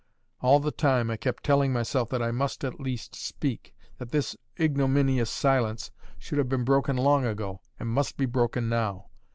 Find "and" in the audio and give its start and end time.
7.79-7.87